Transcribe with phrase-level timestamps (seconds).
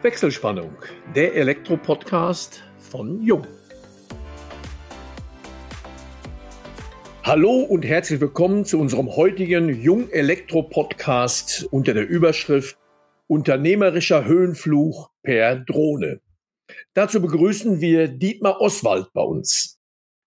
[0.00, 0.70] Wechselspannung,
[1.16, 3.44] der Elektro-Podcast von Jung.
[7.24, 12.78] Hallo und herzlich willkommen zu unserem heutigen Jung Elektro Podcast unter der Überschrift
[13.26, 16.20] Unternehmerischer Höhenfluch per Drohne.
[16.94, 19.80] Dazu begrüßen wir Dietmar Oswald bei uns.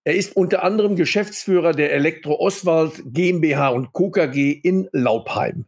[0.04, 4.10] Er ist unter anderem Geschäftsführer der Elektro Oswald GmbH und Co.
[4.10, 5.64] KG in Laubheim.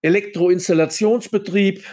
[0.00, 1.84] Elektroinstallationsbetrieb,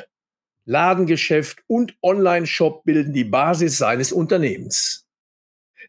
[0.66, 5.08] Ladengeschäft und Online-Shop bilden die Basis seines Unternehmens.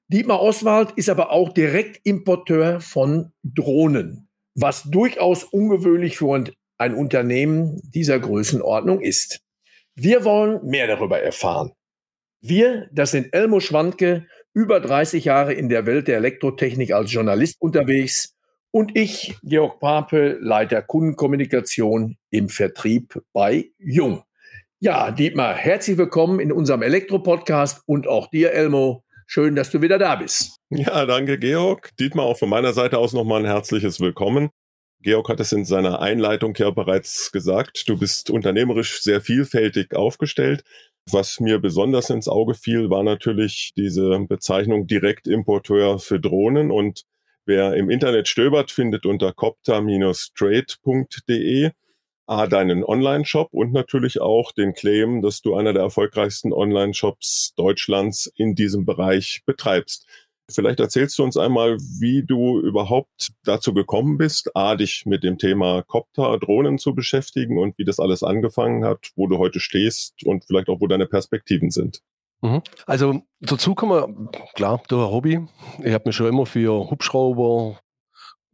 [0.08, 6.44] Dietmar Oswald ist aber auch Direktimporteur von Drohnen, was durchaus ungewöhnlich für
[6.78, 9.40] ein Unternehmen dieser Größenordnung ist.
[9.94, 11.72] Wir wollen mehr darüber erfahren.
[12.40, 17.60] Wir, das sind Elmo Schwandke, über 30 Jahre in der Welt der Elektrotechnik als Journalist
[17.60, 18.34] unterwegs
[18.70, 24.24] und ich, Georg Pape, Leiter Kundenkommunikation im Vertrieb bei Jung.
[24.84, 29.04] Ja, Dietmar, herzlich willkommen in unserem Elektro-Podcast und auch dir, Elmo.
[29.28, 30.56] Schön, dass du wieder da bist.
[30.70, 31.90] Ja, danke, Georg.
[32.00, 34.50] Dietmar, auch von meiner Seite aus nochmal ein herzliches Willkommen.
[35.00, 37.88] Georg hat es in seiner Einleitung ja bereits gesagt.
[37.88, 40.64] Du bist unternehmerisch sehr vielfältig aufgestellt.
[41.08, 46.72] Was mir besonders ins Auge fiel, war natürlich diese Bezeichnung Direktimporteur für Drohnen.
[46.72, 47.04] Und
[47.46, 51.70] wer im Internet stöbert, findet unter copter-trade.de
[52.26, 58.32] A, deinen Online-Shop und natürlich auch den Claim, dass du einer der erfolgreichsten Online-Shops Deutschlands
[58.36, 60.06] in diesem Bereich betreibst.
[60.50, 65.38] Vielleicht erzählst du uns einmal, wie du überhaupt dazu gekommen bist, A, dich mit dem
[65.38, 70.24] Thema Copter, Drohnen zu beschäftigen und wie das alles angefangen hat, wo du heute stehst
[70.24, 72.02] und vielleicht auch, wo deine Perspektiven sind.
[72.42, 72.60] Mhm.
[72.86, 75.46] Also dazu kommen wir, klar, durch ein Hobby.
[75.82, 77.78] Ich habe mich schon immer für Hubschrauber,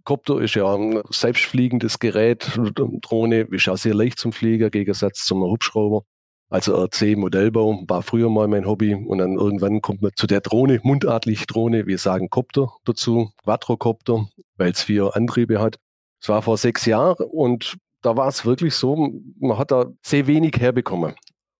[0.08, 2.58] Copter ist ja ein selbstfliegendes Gerät.
[3.02, 6.04] Drohne ist auch sehr leicht zum Fliegen, im Gegensatz zum Hubschrauber.
[6.48, 10.80] Also RC-Modellbau war früher mal mein Hobby und dann irgendwann kommt man zu der Drohne,
[10.82, 15.76] mundartlich Drohne, wir sagen Copter dazu, Quadrocopter, weil es vier Antriebe hat.
[16.22, 20.26] Es war vor sechs Jahren und da war es wirklich so, man hat da sehr
[20.26, 21.16] wenig herbekommen.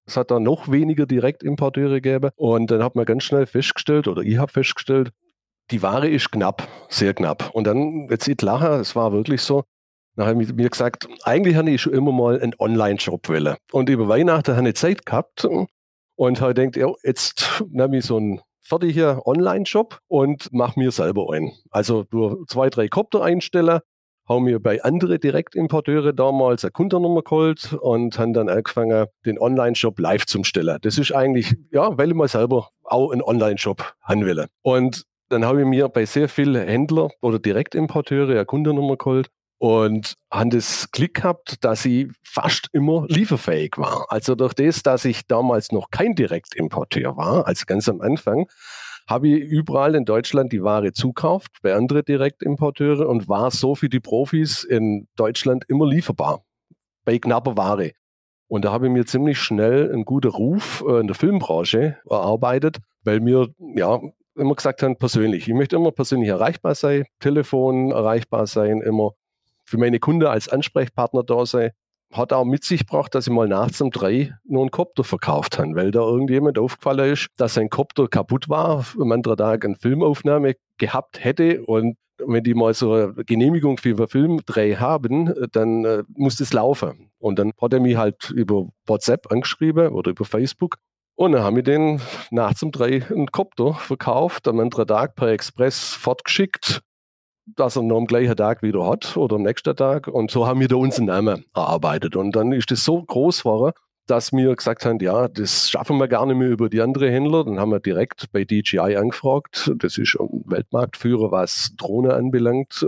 [0.07, 4.23] Es hat da noch weniger Direktimporteure gegeben und dann hat man ganz schnell festgestellt, oder
[4.23, 5.11] ich habe festgestellt,
[5.71, 7.51] die Ware ist knapp, sehr knapp.
[7.53, 9.65] Und dann, jetzt sieht Lacher, es war wirklich so,
[10.17, 13.57] dann habe ich mir gesagt, eigentlich habe ich schon immer mal einen Online-Shop wollen.
[13.71, 15.47] Und über Weihnachten habe ich Zeit gehabt
[16.17, 21.33] und habe gedacht, ja, jetzt nehme ich so einen fertigen Online-Shop und mache mir selber
[21.33, 21.53] einen.
[21.71, 23.81] Also nur zwei, drei Kopter einstellen,
[24.29, 29.99] habe mir bei anderen Direktimporteure damals eine Kundennummer geholt und habe dann angefangen, den Online-Shop
[29.99, 30.79] live zu stellen.
[30.83, 34.47] Das ist eigentlich, ja, weil ich mal selber auch einen Online-Shop haben will.
[34.63, 39.29] Und dann habe ich mir bei sehr vielen Händlern oder Direktimporteure eine Kundennummer geholt
[39.59, 44.07] und haben das Glück gehabt, dass ich fast immer lieferfähig war.
[44.09, 48.47] Also durch das, dass ich damals noch kein Direktimporteur war, also ganz am Anfang,
[49.09, 53.89] habe ich überall in Deutschland die Ware zukauft bei anderen Direktimporteure und war so für
[53.89, 56.45] die Profis in Deutschland immer lieferbar
[57.05, 57.93] bei knapper Ware.
[58.49, 62.79] Und da habe ich mir ziemlich schnell einen guten Ruf äh, in der Filmbranche erarbeitet,
[63.03, 63.99] weil mir ja
[64.39, 65.49] immer gesagt haben, persönlich.
[65.49, 69.13] Ich möchte immer persönlich erreichbar sein, Telefon erreichbar sein, immer
[69.65, 71.71] für meine Kunden als Ansprechpartner da sein.
[72.13, 75.59] Hat auch mit sich gebracht, dass ich mal nachts um drei nur einen Kopter verkauft
[75.59, 79.77] habe, weil da irgendjemand aufgefallen ist, dass sein Kopter kaputt war, am anderen Tag eine
[79.77, 81.97] Filmaufnahme gehabt hätte und
[82.27, 87.11] wenn die mal so eine Genehmigung für einen Filmdreh haben, dann äh, muss das laufen.
[87.19, 90.77] Und dann hat er mich halt über WhatsApp angeschrieben oder über Facebook
[91.19, 95.27] und dann haben wir den nachts um drei einen Kopter verkauft, am anderen Tag per
[95.27, 96.81] Express fortgeschickt,
[97.45, 100.07] dass er noch am gleichen Tag wieder hat oder am nächsten Tag.
[100.07, 102.15] Und so haben wir da unseren Namen erarbeitet.
[102.15, 103.73] Und dann ist das so groß geworden,
[104.07, 107.45] dass wir gesagt haben, ja, das schaffen wir gar nicht mehr über die anderen Händler.
[107.45, 109.73] Dann haben wir direkt bei DJI angefragt.
[109.79, 112.87] Das ist ein Weltmarktführer, was Drohne anbelangt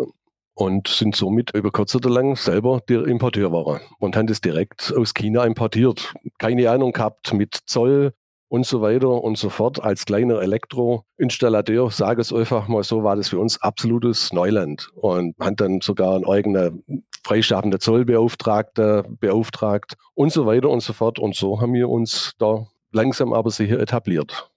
[0.55, 4.95] und sind somit über kurz oder lang selber der Importeur waren und haben das direkt
[4.97, 6.15] aus China importiert.
[6.39, 8.13] Keine Ahnung gehabt mit Zoll,
[8.51, 9.83] und so weiter und so fort.
[9.83, 15.37] Als kleiner Elektroinstallateur, sage es einfach mal so, war das für uns absolutes Neuland und
[15.41, 21.21] haben dann sogar einen eigenen freischaffende Zollbeauftragter beauftragt und so weiter und so fort.
[21.21, 24.51] Und so haben wir uns da langsam aber sicher etabliert.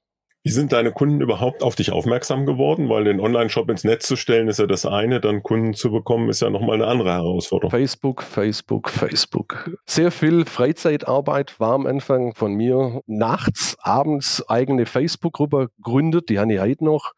[0.45, 2.89] Wie sind deine Kunden überhaupt auf dich aufmerksam geworden?
[2.89, 6.29] Weil den Online-Shop ins Netz zu stellen ist ja das eine, dann Kunden zu bekommen
[6.29, 7.71] ist ja nochmal eine andere Herausforderung.
[7.71, 9.71] Facebook, Facebook, Facebook.
[9.85, 12.99] Sehr viel Freizeitarbeit war am Anfang von mir.
[13.07, 17.13] Nachts, abends eigene Facebook-Gruppe gegründet, die ich heute noch.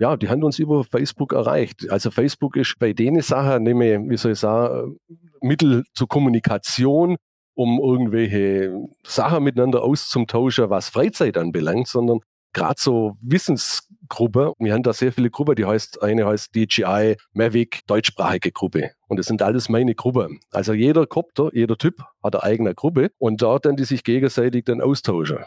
[0.00, 1.88] Ja, die haben uns über Facebook erreicht.
[1.88, 4.98] Also Facebook ist bei denen Sachen, nehme, wie soll ich sagen,
[5.40, 7.16] Mittel zur Kommunikation
[7.54, 12.20] um irgendwelche Sachen miteinander auszutauschen, was Freizeit anbelangt, sondern
[12.54, 14.54] gerade so Wissensgruppe.
[14.58, 18.92] Wir haben da sehr viele Gruppen, die heißt, eine heißt DJI Mavic, deutschsprachige Gruppe.
[19.08, 20.40] Und das sind alles meine Gruppen.
[20.50, 24.64] Also jeder Kopter, jeder Typ hat eine eigene Gruppe und da dann die sich gegenseitig
[24.64, 25.38] dann austauschen.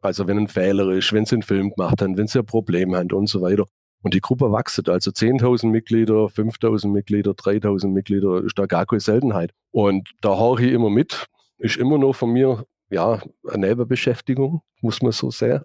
[0.00, 2.94] Also wenn ein Fehler ist, wenn sie einen Film gemacht haben, wenn sie ein Problem
[2.94, 3.64] haben und so weiter.
[4.02, 9.00] Und die Gruppe wächst, also 10.000 Mitglieder, 5.000 Mitglieder, 3.000 Mitglieder, ist da gar keine
[9.00, 9.52] Seltenheit.
[9.72, 11.26] Und da haue ich immer mit,
[11.58, 15.64] ist immer noch von mir ja, eine Nebenbeschäftigung, muss man so sagen.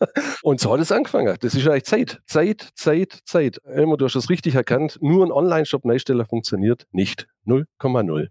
[0.42, 1.36] und so hat es angefangen.
[1.40, 2.20] Das ist eigentlich Zeit.
[2.26, 3.60] Zeit, Zeit, Zeit.
[3.64, 4.98] Elmer, du hast das richtig erkannt.
[5.00, 7.28] Nur ein Online-Shop Neustelle funktioniert nicht.
[7.46, 8.28] 0,0.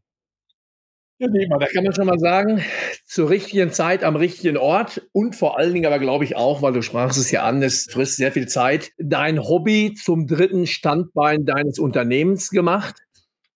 [1.19, 1.27] Ja,
[1.59, 2.61] da kann man schon mal sagen,
[3.03, 6.73] zur richtigen Zeit am richtigen Ort und vor allen Dingen aber glaube ich auch, weil
[6.73, 11.43] du sprachst es ja an, es frisst sehr viel Zeit, dein Hobby zum dritten Standbein
[11.43, 12.97] deines Unternehmens gemacht.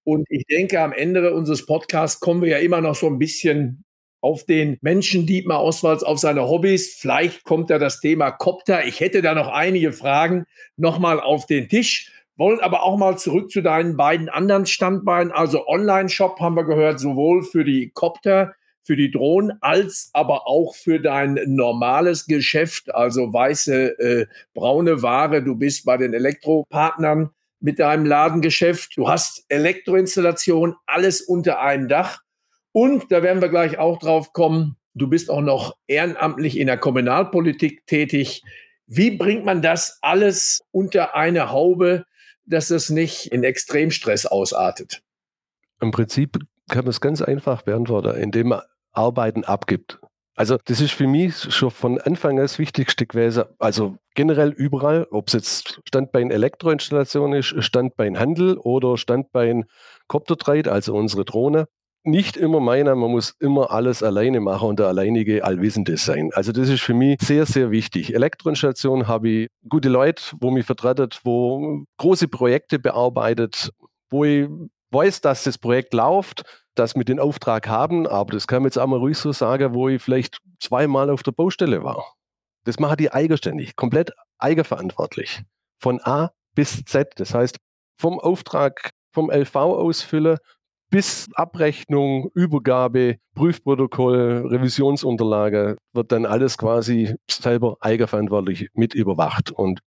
[0.04, 3.84] Und ich denke, am Ende unseres Podcasts kommen wir ja immer noch so ein bisschen
[4.22, 6.96] auf den Menschen Dietmar Oswalds, auf seine Hobbys.
[6.96, 8.86] Vielleicht kommt da das Thema Copter.
[8.86, 10.46] Ich hätte da noch einige Fragen
[10.78, 12.12] nochmal auf den Tisch.
[12.38, 15.32] Wollen aber auch mal zurück zu deinen beiden anderen Standbeinen.
[15.32, 20.76] Also Online-Shop haben wir gehört, sowohl für die Copter, für die Drohnen, als aber auch
[20.76, 25.44] für dein normales Geschäft, also weiße, äh, braune Ware.
[25.44, 28.98] Du bist bei den Elektropartnern mit deinem Ladengeschäft.
[28.98, 32.20] Du hast Elektroinstallation, alles unter einem Dach.
[32.74, 34.78] Und da werden wir gleich auch drauf kommen.
[34.94, 38.44] Du bist auch noch ehrenamtlich in der Kommunalpolitik tätig.
[38.88, 42.06] Wie bringt man das alles unter eine Haube,
[42.46, 45.02] dass es nicht in Extremstress ausartet?
[45.80, 46.38] Im Prinzip
[46.70, 48.62] kann man es ganz einfach beantworten, indem man
[48.92, 50.00] Arbeiten abgibt.
[50.36, 53.44] Also das ist für mich schon von Anfang an das Wichtigste gewesen.
[53.60, 59.66] Also generell überall, ob es jetzt Standbein Elektroinstallation ist, Standbein Handel oder Standbein
[60.08, 61.68] Coptertrade, also unsere Drohne
[62.04, 66.32] nicht immer meinen, man muss immer alles alleine machen und der alleinige Allwissende sein.
[66.34, 68.14] Also das ist für mich sehr, sehr wichtig.
[68.14, 73.72] Elektroinstallation habe ich gute Leute, wo mich vertretet, wo große Projekte bearbeitet,
[74.10, 74.48] wo ich
[74.90, 76.44] weiß, dass das Projekt läuft,
[76.76, 79.74] dass wir den Auftrag haben, aber das kann man jetzt auch mal ruhig so sagen,
[79.74, 82.16] wo ich vielleicht zweimal auf der Baustelle war.
[82.64, 85.44] Das mache ich eigenständig, komplett eigenverantwortlich.
[85.80, 87.14] Von A bis Z.
[87.16, 87.58] Das heißt,
[87.98, 90.38] vom Auftrag vom LV ausfüllen
[90.90, 99.52] bis Abrechnung, Übergabe, Prüfprotokoll, Revisionsunterlage wird dann alles quasi selber eigenverantwortlich mit überwacht.
[99.52, 99.80] Und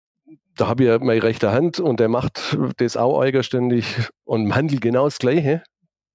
[0.55, 4.79] da habe ich meine rechte Hand und der macht das auch eigenständig und im Handel
[4.79, 5.63] genau das Gleiche.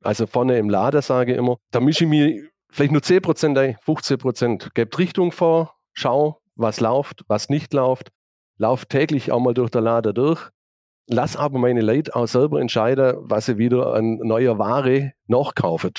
[0.02, 3.76] Also vorne im Laden sage ich immer, da mische ich mir vielleicht nur 10% ein,
[3.76, 4.70] 15%.
[4.74, 8.10] Gebt Richtung vor, schau, was läuft, was nicht läuft.
[8.56, 10.50] Lauf täglich auch mal durch der Lader durch
[11.08, 15.92] lass aber meine Leute auch selber entscheiden, was sie wieder an neuer Ware nachkaufen.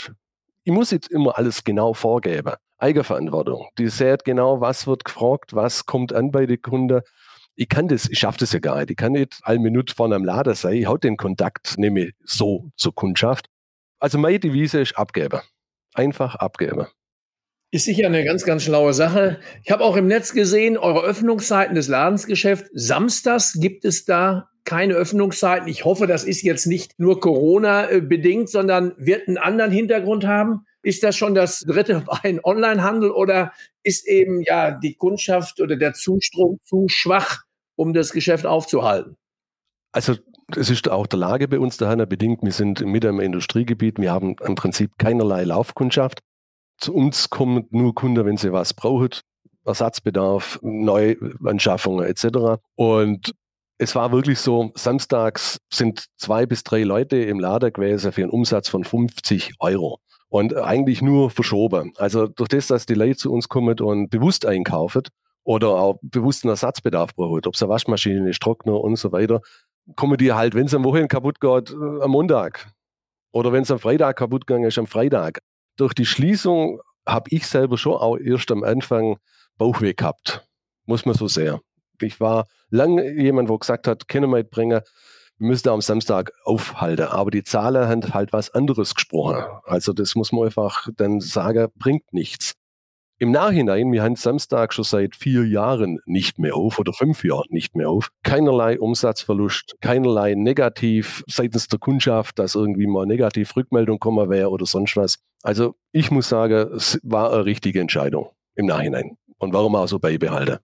[0.63, 2.53] Ich muss jetzt immer alles genau vorgeben.
[2.77, 3.67] Eigenverantwortung.
[3.77, 7.01] Die sieht genau, was wird gefragt, was kommt an bei den Kunden.
[7.55, 8.91] Ich kann das, ich schaffe das ja gar nicht.
[8.91, 10.75] Ich kann nicht alle Minute vorne am Lader sein.
[10.75, 13.47] Ich hau den Kontakt nehme so zur Kundschaft.
[13.99, 15.41] Also meine Devise ist abgeben.
[15.93, 16.87] Einfach abgeben.
[17.71, 19.39] Ist sicher eine ganz, ganz schlaue Sache.
[19.63, 22.69] Ich habe auch im Netz gesehen, eure Öffnungszeiten des Ladensgeschäfts.
[22.73, 25.67] Samstags gibt es da keine Öffnungszeiten.
[25.67, 30.65] Ich hoffe, das ist jetzt nicht nur Corona-bedingt, sondern wird einen anderen Hintergrund haben.
[30.81, 33.53] Ist das schon das dritte Bein Onlinehandel oder
[33.83, 37.43] ist eben ja die Kundschaft oder der Zustrom zu schwach,
[37.75, 39.15] um das Geschäft aufzuhalten?
[39.91, 40.15] Also
[40.55, 42.41] es ist auch der Lage bei uns daher bedingt.
[42.43, 43.99] Wir sind mit im Industriegebiet.
[43.99, 46.19] Wir haben im Prinzip keinerlei Laufkundschaft.
[46.77, 49.09] Zu uns kommen nur Kunden, wenn sie was brauchen.
[49.65, 52.61] Ersatzbedarf, Neuanschaffungen etc.
[52.75, 53.33] Und
[53.77, 58.31] es war wirklich so, samstags sind zwei bis drei Leute im Lader gewesen für einen
[58.31, 59.99] Umsatz von 50 Euro.
[60.27, 61.93] Und eigentlich nur verschoben.
[61.97, 65.03] Also durch das, dass die Leute zu uns kommen und bewusst einkaufen
[65.43, 69.41] oder auch bewussten Ersatzbedarf brauchen, ob es eine Waschmaschine ist, Trockner und so weiter,
[70.17, 72.71] die halt, wenn es am Wochenende kaputt geht, äh, am Montag.
[73.31, 75.39] Oder wenn es am Freitag kaputt gegangen ist, am Freitag.
[75.77, 79.17] Durch die Schließung habe ich selber schon auch erst am Anfang
[79.57, 80.47] Bauchweh gehabt.
[80.85, 81.59] Muss man so sehen.
[82.01, 84.81] Ich war lange jemand, wo gesagt hat, Kinemate bringen,
[85.37, 87.07] wir müssen am Samstag aufhalten.
[87.07, 89.43] Aber die Zahlen haben halt was anderes gesprochen.
[89.63, 92.55] Also das muss man einfach dann sagen, bringt nichts.
[93.21, 97.47] Im Nachhinein, wir haben Samstag schon seit vier Jahren nicht mehr auf oder fünf Jahren
[97.49, 98.11] nicht mehr auf.
[98.23, 104.65] Keinerlei Umsatzverlust, keinerlei negativ seitens der Kundschaft, dass irgendwie mal negativ Rückmeldung kommen wäre oder
[104.65, 105.17] sonst was.
[105.43, 109.17] Also ich muss sagen, es war eine richtige Entscheidung im Nachhinein.
[109.37, 110.59] Und warum auch so beibehalten?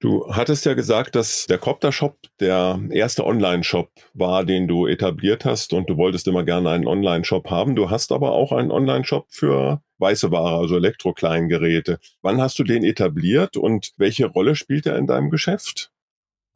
[0.00, 5.72] Du hattest ja gesagt, dass der Copter-Shop der erste Online-Shop war, den du etabliert hast
[5.72, 7.74] und du wolltest immer gerne einen Online-Shop haben.
[7.74, 11.98] Du hast aber auch einen Online-Shop für weiße Ware, also Elektrokleingeräte.
[12.20, 15.90] Wann hast du den etabliert und welche Rolle spielt er in deinem Geschäft?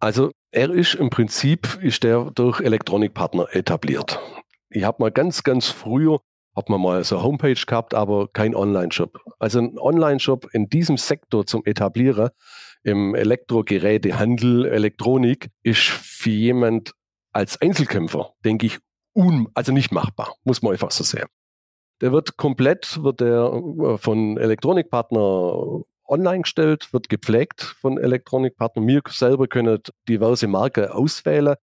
[0.01, 4.21] Also er ist im Prinzip ist der durch Elektronikpartner etabliert.
[4.71, 6.21] Ich habe mal ganz, ganz früher
[6.55, 9.21] hat man mal so eine Homepage gehabt, aber kein Online-Shop.
[9.39, 12.31] Also ein Online-Shop in diesem Sektor zum Etablieren
[12.89, 16.93] im Elektrogerätehandel, Elektronik, ist für jemand
[17.33, 18.79] als Einzelkämpfer, denke ich,
[19.15, 21.27] un, also nicht machbar, muss man einfach so sehen.
[22.01, 28.87] Der wird komplett, wird der äh, von Elektronikpartner online gestellt, wird gepflegt von Elektronikpartnern.
[28.87, 31.57] Wir selber können diverse Marken auswählen,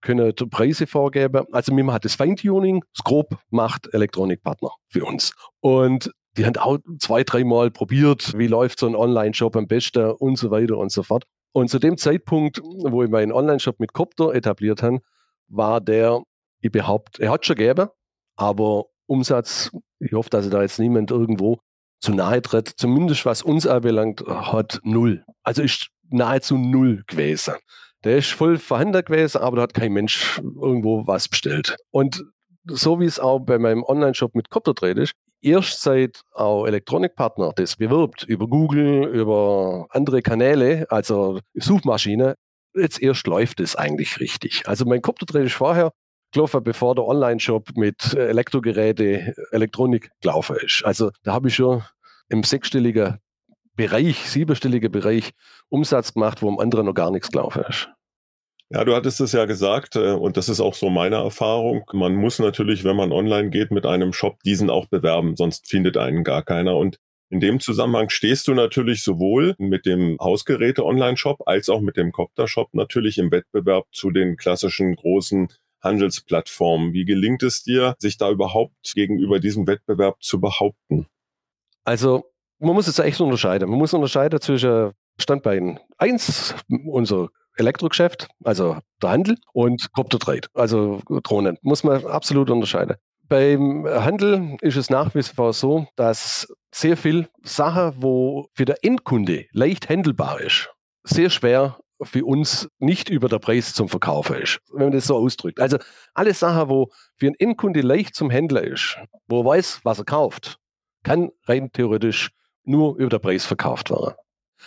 [0.00, 1.46] können Preise vorgeben.
[1.52, 5.32] Also wir machen das Feintuning, das Grob macht Elektronikpartner für uns.
[5.60, 10.36] Und die haben auch zwei, dreimal probiert, wie läuft so ein Online-Shop am besten und
[10.36, 11.24] so weiter und so fort.
[11.52, 15.00] Und zu dem Zeitpunkt, wo ich meinen Online-Shop mit Copter etabliert habe,
[15.48, 16.22] war der,
[16.60, 17.88] ich behaupte, er hat schon gegeben,
[18.36, 21.58] aber Umsatz, ich hoffe, dass da jetzt niemand irgendwo
[22.00, 25.24] zu nahe tritt, zumindest was uns anbelangt, hat null.
[25.42, 27.54] Also ist nahezu null gewesen.
[28.04, 31.76] Der ist voll vorhanden gewesen, aber da hat kein Mensch irgendwo was bestellt.
[31.90, 32.24] Und
[32.66, 37.76] so wie es auch bei meinem Online-Shop mit Copter ist, erst seit auch Elektronikpartner das
[37.76, 42.36] bewirbt, über Google, über andere Kanäle, also Suchmaschine,
[42.74, 44.62] jetzt erst läuft es eigentlich richtig.
[44.66, 45.92] Also mein Copter ist vorher
[46.32, 50.82] gelaufen, bevor der Online-Shop mit Elektrogeräte, Elektronik gelaufen ist.
[50.84, 51.82] Also da habe ich schon
[52.28, 53.18] im sechsstelligen
[53.74, 55.32] Bereich, siebenstelligen Bereich
[55.68, 57.88] Umsatz gemacht, wo am anderen noch gar nichts gelaufen ist.
[58.74, 61.84] Ja, du hattest es ja gesagt, äh, und das ist auch so meine Erfahrung.
[61.92, 65.98] Man muss natürlich, wenn man online geht mit einem Shop, diesen auch bewerben, sonst findet
[65.98, 66.76] einen gar keiner.
[66.76, 66.96] Und
[67.28, 72.70] in dem Zusammenhang stehst du natürlich sowohl mit dem Hausgeräte-Online-Shop als auch mit dem Copter-Shop
[72.72, 75.48] natürlich im Wettbewerb zu den klassischen großen
[75.82, 76.94] Handelsplattformen.
[76.94, 81.06] Wie gelingt es dir, sich da überhaupt gegenüber diesem Wettbewerb zu behaupten?
[81.84, 82.24] Also,
[82.58, 83.68] man muss es echt unterscheiden.
[83.68, 85.78] Man muss unterscheiden zwischen Standbeinen.
[85.98, 86.54] Eins,
[86.86, 91.58] unser Elektrogeschäft, also der Handel, und Copter Trade, also Drohnen.
[91.62, 92.96] Muss man absolut unterscheiden.
[93.28, 98.76] Beim Handel ist es nach wie vor so, dass sehr viel Sachen, wo für den
[98.82, 100.70] Endkunde leicht handelbar ist,
[101.04, 105.16] sehr schwer für uns nicht über der Preis zum Verkaufen ist, wenn man das so
[105.16, 105.60] ausdrückt.
[105.60, 105.78] Also
[106.14, 110.04] alle Sachen, wo für einen Endkunde leicht zum Händler ist, wo er weiß, was er
[110.04, 110.58] kauft,
[111.02, 112.30] kann rein theoretisch
[112.64, 114.14] nur über der Preis verkauft werden.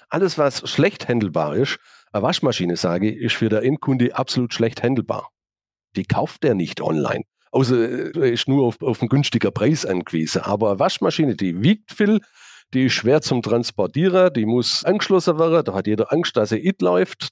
[0.10, 1.78] Alles, was schlecht handelbar ist,
[2.16, 5.30] eine Waschmaschine, sage ich, ist für den Endkunde absolut schlecht handelbar.
[5.96, 7.24] Die kauft er nicht online.
[7.52, 10.42] Außer er ist nur auf, auf einen günstigen Preis angewiesen.
[10.42, 12.22] Aber eine Waschmaschine, die wiegt viel,
[12.74, 16.66] die ist schwer zum Transportieren, die muss angeschlossen werden, da hat jeder Angst, dass sie
[16.66, 17.30] it läuft.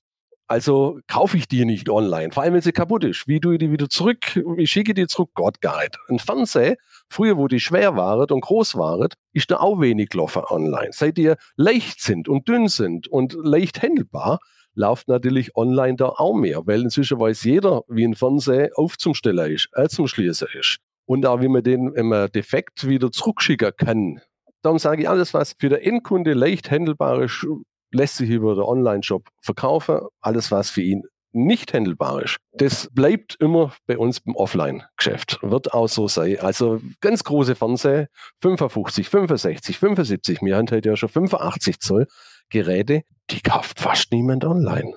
[0.48, 3.28] Also kaufe ich die nicht online, vor allem wenn sie kaputt ist.
[3.28, 4.36] Wie tue ich die wieder zurück?
[4.36, 5.32] Wie schicke ich die zurück?
[5.34, 5.98] Gott nicht.
[6.10, 6.76] Ein Fernseher,
[7.10, 10.90] früher wo die schwer waren und groß waren, ist da auch wenig gelaufen online.
[10.92, 14.40] Seit die leicht sind und dünn sind und leicht handelbar,
[14.76, 19.70] läuft natürlich online da auch mehr, weil inzwischen weiß jeder, wie ein Fernseher aufzustellen ist,
[19.74, 20.78] äh, zum Schließen ist.
[21.06, 24.22] Und auch wie man den immer defekt wieder zurückschicken kann.
[24.62, 27.46] Darum sage ich, alles, was für den Endkunde leicht handelbar ist,
[27.92, 30.00] lässt sich über den Online-Shop verkaufen.
[30.22, 31.04] Alles, was für ihn
[31.34, 35.40] nicht handelbar ist, das bleibt immer bei uns beim Offline-Geschäft.
[35.42, 36.40] Wird auch so sein.
[36.40, 38.08] Also ganz große Fernseher,
[38.42, 42.08] 55, 65, 75, wir haben heute ja schon 85 Zoll
[42.54, 44.94] Geräte, die kauft fast niemand online.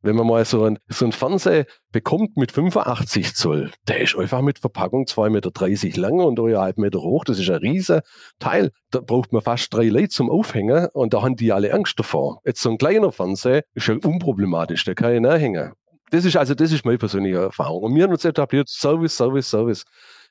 [0.00, 4.42] Wenn man mal so ein, so ein Fernseher bekommt mit 85 Zoll, der ist einfach
[4.42, 7.24] mit Verpackung 2,30 Meter lang und 3,5 Meter hoch.
[7.24, 8.02] Das ist ein riesen
[8.38, 8.70] Teil.
[8.92, 12.40] Da braucht man fast drei Leute zum Aufhängen und da haben die alle Angst davor.
[12.44, 15.72] Jetzt so ein kleiner Fernseher ist ja unproblematisch, der kann ja nachhängen.
[16.10, 17.82] Das ist also, das ist meine persönliche Erfahrung.
[17.82, 19.84] Und wir haben uns etabliert, Service, Service, Service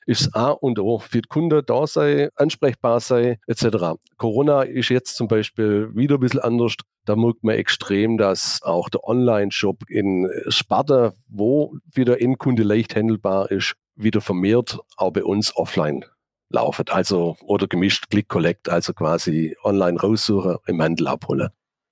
[0.08, 1.00] ist A und O.
[1.00, 4.00] Für die Kunden da sei, ansprechbar sei, etc.
[4.16, 6.76] Corona ist jetzt zum Beispiel wieder ein bisschen anders.
[7.06, 13.52] Da merkt man extrem, dass auch der Online-Shop in Sparta, wo wieder Endkunde leicht handelbar
[13.52, 16.06] ist, wieder vermehrt auch bei uns offline
[16.50, 16.86] laufen.
[16.90, 21.50] Also, oder gemischt Click Collect, also quasi online raussuchen, im Handel abholen.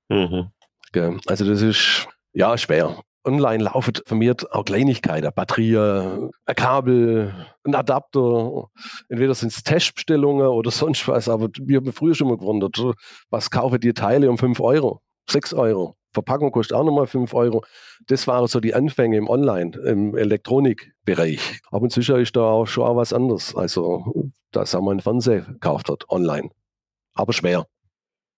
[0.07, 0.51] Mhm.
[1.27, 8.69] Also, das ist ja schwer online laufen vermehrt auch Kleinigkeiten, Batterie, ein Kabel, ein Adapter.
[9.09, 12.79] Entweder sind es Testbestellungen oder sonst was, aber wir haben früher schon mal gewundert,
[13.29, 15.95] was kaufen die Teile um 5 Euro, 6 Euro.
[16.13, 17.63] Verpackung kostet auch nochmal 5 Euro.
[18.07, 21.59] Das waren so die Anfänge im Online, im Elektronikbereich.
[21.71, 23.53] Aber inzwischen ist da auch schon auch was anderes.
[23.53, 26.49] Also, da haben wir einen Fernseher gekauft hat, online.
[27.13, 27.65] Aber schwer.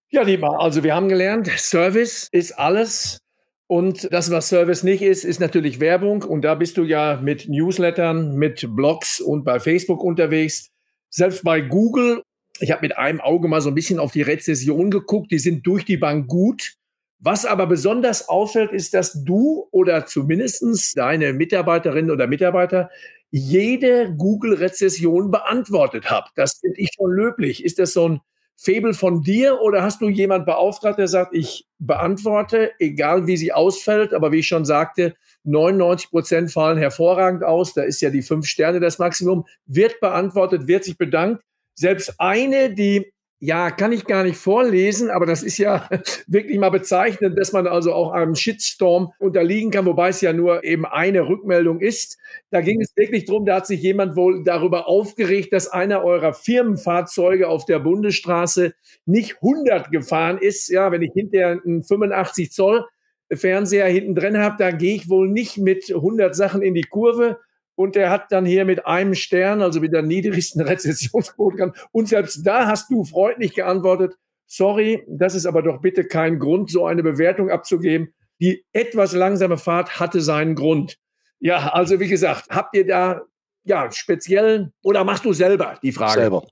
[0.09, 3.19] Ja, lieber, also wir haben gelernt, Service ist alles.
[3.67, 6.23] Und das, was Service nicht ist, ist natürlich Werbung.
[6.23, 10.69] Und da bist du ja mit Newslettern, mit Blogs und bei Facebook unterwegs.
[11.09, 12.23] Selbst bei Google,
[12.59, 15.67] ich habe mit einem Auge mal so ein bisschen auf die Rezession geguckt, die sind
[15.67, 16.75] durch die Bank gut.
[17.19, 22.89] Was aber besonders auffällt, ist, dass du oder zumindestens deine Mitarbeiterinnen oder Mitarbeiter
[23.31, 26.31] jede Google-Rezession beantwortet habt.
[26.37, 27.65] Das finde ich schon löblich.
[27.65, 28.21] Ist das so ein
[28.59, 33.53] Febel von dir oder hast du jemand beauftragt, der sagt, ich beantworte, egal wie sie
[33.53, 37.73] ausfällt, aber wie ich schon sagte, 99 Prozent fallen hervorragend aus.
[37.73, 39.45] Da ist ja die fünf Sterne das Maximum.
[39.67, 41.43] Wird beantwortet, wird sich bedankt.
[41.75, 45.87] Selbst eine, die ja, kann ich gar nicht vorlesen, aber das ist ja
[46.27, 50.63] wirklich mal bezeichnend, dass man also auch einem Shitstorm unterliegen kann, wobei es ja nur
[50.63, 52.17] eben eine Rückmeldung ist.
[52.49, 56.33] Da ging es wirklich drum, da hat sich jemand wohl darüber aufgeregt, dass einer eurer
[56.33, 58.73] Firmenfahrzeuge auf der Bundesstraße
[59.05, 60.69] nicht 100 gefahren ist.
[60.69, 62.85] Ja, wenn ich hinterher einen 85 Zoll
[63.31, 67.39] Fernseher hinten drin habe, da gehe ich wohl nicht mit 100 Sachen in die Kurve,
[67.77, 72.45] und der hat dann hier mit einem Stern, also mit der niedrigsten Rezessionsquote, und selbst
[72.45, 74.15] da hast du freundlich geantwortet,
[74.47, 78.13] sorry, das ist aber doch bitte kein Grund, so eine Bewertung abzugeben.
[78.39, 80.97] Die etwas langsame Fahrt hatte seinen Grund.
[81.39, 83.21] Ja, also wie gesagt, habt ihr da
[83.63, 86.21] ja speziell oder machst du selber die Frage?
[86.21, 86.47] Selber.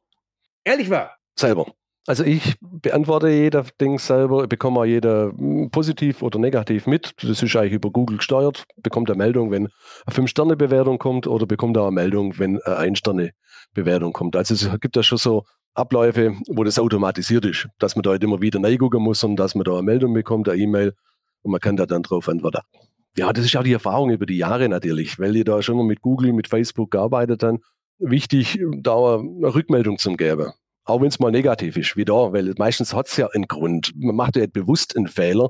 [0.64, 1.18] Ehrlich wahr?
[1.36, 1.74] Selber.
[2.08, 7.14] Also ich beantworte jeder Ding selber, bekomme auch jeder hm, positiv oder negativ mit.
[7.22, 8.66] Das ist eigentlich über Google gesteuert.
[8.78, 9.70] Bekommt eine Meldung, wenn
[10.06, 14.36] eine 5-Sterne-Bewertung kommt oder bekommt auch eine Meldung, wenn eine 1-Sterne-Bewertung kommt.
[14.36, 15.44] Also es gibt ja schon so
[15.74, 19.56] Abläufe, wo das automatisiert ist, dass man da halt immer wieder reingucken muss und dass
[19.56, 20.94] man da eine Meldung bekommt, eine E-Mail
[21.42, 22.62] und man kann da dann drauf antworten.
[23.18, 25.86] Ja, das ist auch die Erfahrung über die Jahre natürlich, weil ihr da schon mal
[25.86, 27.60] mit Google, mit Facebook gearbeitet habt.
[27.98, 30.52] Wichtig, da eine Rückmeldung zu geben.
[30.86, 33.92] Auch wenn es mal negativ ist, wie da, weil meistens hat es ja einen Grund.
[33.96, 35.50] Man macht ja bewusst einen Fehler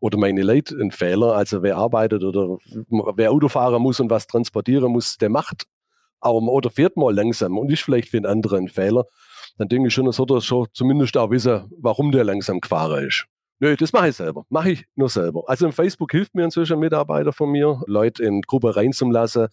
[0.00, 1.34] oder meine Leute einen Fehler.
[1.34, 2.58] Also wer arbeitet oder
[3.16, 5.64] wer Auto fahren muss und was transportieren muss, der macht
[6.20, 9.04] aber oder fährt mal langsam und ist vielleicht für einen anderen ein Fehler.
[9.58, 13.06] Dann denke ich schon, das sollte er schon zumindest auch wissen, warum der langsam gefahren
[13.06, 13.26] ist.
[13.60, 14.44] Nö, das mache ich selber.
[14.48, 15.44] Mache ich nur selber.
[15.46, 19.48] Also im Facebook hilft mir inzwischen ein Mitarbeiter von mir, Leute in Gruppe reinzulassen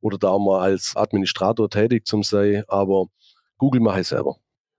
[0.00, 2.64] oder da mal als Administrator tätig zum sein.
[2.68, 3.06] Aber
[3.56, 4.36] Google mache ich selber.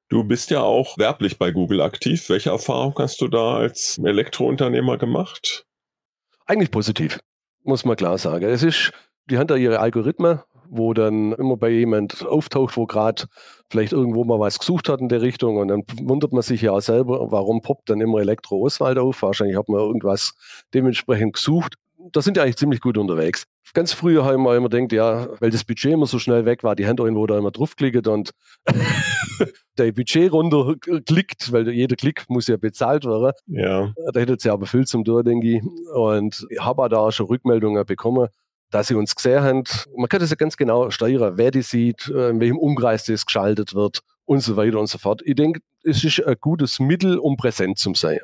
[0.10, 2.30] Du bist ja auch werblich bei Google aktiv.
[2.30, 5.66] Welche Erfahrung hast du da als Elektrounternehmer gemacht?
[6.46, 7.20] Eigentlich positiv,
[7.64, 8.46] muss man klar sagen.
[8.46, 8.94] Es ist,
[9.26, 10.40] die haben da ihre Algorithmen,
[10.70, 13.26] wo dann immer bei jemand auftaucht, wo gerade
[13.70, 16.72] vielleicht irgendwo mal was gesucht hat in der Richtung und dann wundert man sich ja
[16.72, 19.22] auch selber, warum poppt dann immer Elektro-Oswald auf.
[19.22, 20.36] Wahrscheinlich hat man irgendwas
[20.74, 21.76] dementsprechend gesucht.
[22.12, 23.46] Da sind die eigentlich ziemlich gut unterwegs.
[23.74, 26.76] Ganz früher haben wir immer gedacht, ja, weil das Budget immer so schnell weg war,
[26.76, 28.32] die Hand irgendwo da immer draufklicken und
[29.78, 33.34] der Budget runterklickt, weil jeder Klick muss ja bezahlt werden.
[33.48, 33.94] Ja.
[34.14, 35.64] Da hätte sie aber viel zum Tor, denke ich.
[35.94, 38.30] Und ich habe da auch schon Rückmeldungen bekommen,
[38.72, 39.64] dass sie uns gesehen haben.
[39.96, 43.26] Man kann das ja ganz genau steuern, wer die sieht, äh, in welchem Umkreis das
[43.26, 45.22] geschaltet wird und so weiter und so fort.
[45.26, 48.20] Ich denke, es ist ein gutes Mittel, um präsent zu sein.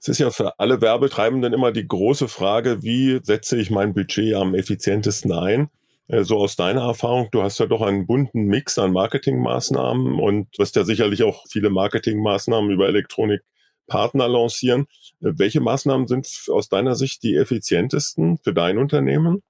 [0.00, 4.34] Es ist ja für alle Werbetreibenden immer die große Frage, wie setze ich mein Budget
[4.34, 5.70] am effizientesten ein?
[6.08, 10.58] Äh, so aus deiner Erfahrung, du hast ja doch einen bunten Mix an Marketingmaßnahmen und
[10.58, 14.86] wirst ja sicherlich auch viele Marketingmaßnahmen über Elektronikpartner lancieren.
[15.20, 19.42] Äh, welche Maßnahmen sind aus deiner Sicht die effizientesten für dein Unternehmen?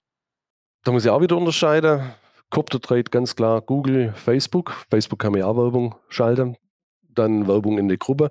[0.85, 2.13] Da muss ich auch wieder unterscheiden.
[2.51, 4.87] Copter Trade ganz klar Google, Facebook.
[4.91, 6.57] Facebook kann man ja auch Werbung schalten.
[7.09, 8.31] Dann Werbung in die Gruppe.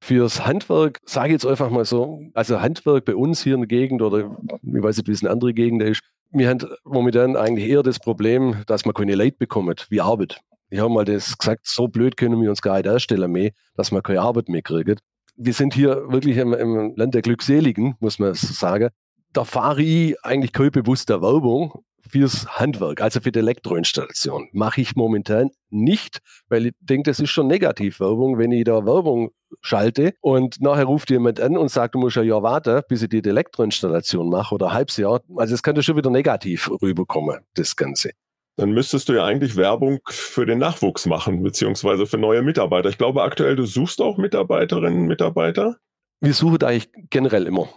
[0.00, 3.68] Fürs Handwerk, sage ich jetzt einfach mal so, also Handwerk bei uns hier in der
[3.68, 7.68] Gegend oder ich weiß nicht, wie es in andere Gegenden ist, wir haben momentan eigentlich
[7.68, 10.40] eher das Problem, dass man keine Leute bekommt, wie Arbeit.
[10.70, 13.90] Ich habe mal das gesagt, so blöd können wir uns gar nicht darstellen mehr, dass
[13.90, 15.00] man keine Arbeit mehr kriegt.
[15.36, 18.90] Wir sind hier wirklich im, im Land der Glückseligen, muss man sagen.
[19.32, 24.96] Da fahre ich eigentlich keine bewusste Werbung, fürs Handwerk, also für die Elektroinstallation, mache ich
[24.96, 29.30] momentan nicht, weil ich denke, das ist schon Negativwerbung, wenn ich da Werbung
[29.60, 33.08] schalte und nachher ruft jemand an und sagt, du musst ja Jahr warten, bis ich
[33.08, 35.20] die Elektroinstallation mache oder ein halbes Jahr.
[35.36, 38.10] Also es kann ja schon wieder negativ rüberkommen, das Ganze
[38.58, 42.88] dann müsstest du ja eigentlich Werbung für den Nachwuchs machen, beziehungsweise für neue Mitarbeiter.
[42.88, 45.76] Ich glaube aktuell, du suchst auch Mitarbeiterinnen und Mitarbeiter.
[46.20, 47.68] Wir suchen eigentlich generell immer.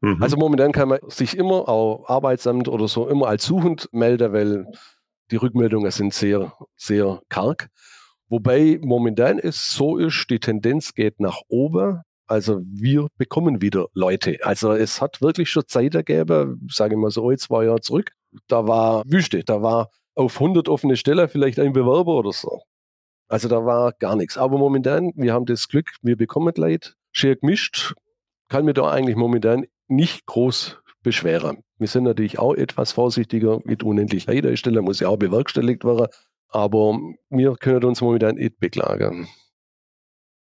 [0.00, 0.22] Mhm.
[0.22, 4.66] Also momentan kann man sich immer, auch Arbeitsamt oder so, immer als suchend melden, weil
[5.30, 7.68] die Rückmeldungen sind sehr, sehr karg.
[8.28, 12.00] Wobei momentan es so ist, die Tendenz geht nach oben.
[12.26, 14.38] Also wir bekommen wieder Leute.
[14.42, 18.12] Also es hat wirklich schon Zeit gegeben, sage ich mal so, zwei Jahre zurück.
[18.46, 22.62] Da war Wüste, da war auf 100 offene Stellen vielleicht ein Bewerber oder so.
[23.28, 24.38] Also da war gar nichts.
[24.38, 27.94] Aber momentan, wir haben das Glück, wir bekommen Leute schwer gemischt,
[28.48, 31.62] kann mir da eigentlich momentan nicht groß beschweren.
[31.78, 36.06] Wir sind natürlich auch etwas vorsichtiger mit unendlich Leiterstelle, muss ja auch bewerkstelligt werden,
[36.48, 36.98] aber
[37.30, 39.28] wir können uns momentan nicht beklagen.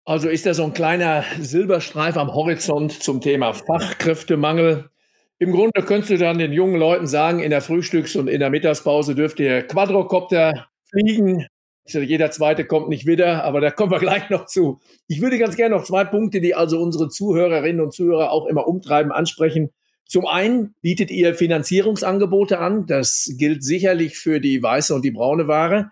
[0.06, 4.90] Also ist da so ein kleiner Silberstreif am Horizont zum Thema Fachkräftemangel.
[5.38, 8.50] Im Grunde könntest du dann den jungen Leuten sagen, in der Frühstücks- und in der
[8.50, 11.46] Mittagspause dürft ihr Quadrocopter fliegen.
[11.86, 14.80] Jeder zweite kommt nicht wieder, aber da kommen wir gleich noch zu.
[15.06, 18.66] Ich würde ganz gerne noch zwei Punkte, die also unsere Zuhörerinnen und Zuhörer auch immer
[18.66, 19.70] umtreiben, ansprechen.
[20.06, 22.86] Zum einen bietet ihr Finanzierungsangebote an.
[22.86, 25.90] Das gilt sicherlich für die weiße und die braune Ware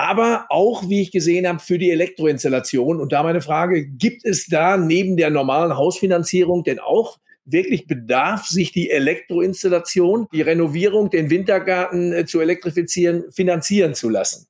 [0.00, 3.02] aber auch, wie ich gesehen habe, für die Elektroinstallation.
[3.02, 8.46] Und da meine Frage, gibt es da neben der normalen Hausfinanzierung denn auch wirklich Bedarf,
[8.46, 14.46] sich die Elektroinstallation, die Renovierung, den Wintergarten äh, zu elektrifizieren, finanzieren zu lassen?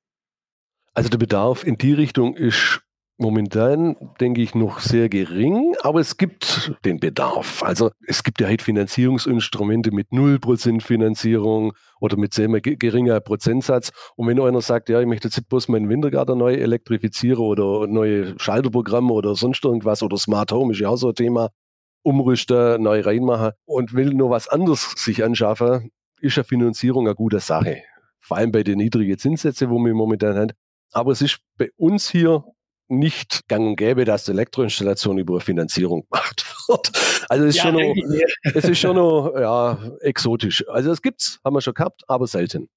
[0.94, 2.82] Also der Bedarf in die Richtung ist
[3.20, 7.62] momentan, denke ich, noch sehr gering, aber es gibt den Bedarf.
[7.62, 13.92] Also es gibt ja halt Finanzierungsinstrumente mit 0% Finanzierung oder mit sehr geringer Prozentsatz.
[14.16, 18.38] Und wenn einer sagt, ja, ich möchte jetzt bloß meinen Wintergarten neu elektrifizieren oder neue
[18.38, 21.50] Schalterprogramme oder sonst irgendwas oder Smart Home ist ja auch so ein Thema,
[22.02, 27.40] umrüsten, neu reinmachen und will nur was anderes sich anschaffen, ist ja Finanzierung eine gute
[27.40, 27.82] Sache.
[28.18, 30.52] Vor allem bei den niedrigen Zinssätzen, wo wir momentan haben.
[30.92, 32.44] Aber es ist bei uns hier
[32.88, 36.90] nicht gang und gäbe, dass die Elektroinstallation über Finanzierung gemacht wird.
[37.28, 37.94] Also es ist, ja, schon, noch,
[38.54, 40.68] es ist schon noch ja, exotisch.
[40.68, 42.68] Also es gibt's, haben wir schon gehabt, aber selten.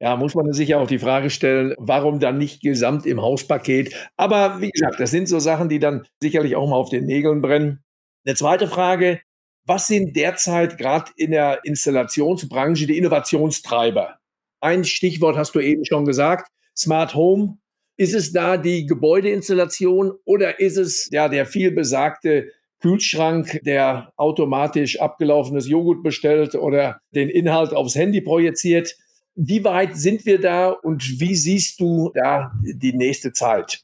[0.00, 3.94] Ja, muss man sich ja auch die Frage stellen, warum dann nicht gesamt im Hauspaket?
[4.16, 7.40] Aber wie gesagt, das sind so Sachen, die dann sicherlich auch mal auf den Nägeln
[7.40, 7.82] brennen.
[8.26, 9.20] Eine zweite Frage,
[9.66, 14.18] was sind derzeit gerade in der Installationsbranche die Innovationstreiber?
[14.60, 17.58] Ein Stichwort hast du eben schon gesagt, Smart Home
[17.96, 25.00] ist es da die Gebäudeinstallation oder ist es ja der viel besagte Kühlschrank, der automatisch
[25.00, 28.94] abgelaufenes Joghurt bestellt oder den Inhalt aufs Handy projiziert?
[29.34, 33.82] Wie weit sind wir da und wie siehst du da die nächste Zeit?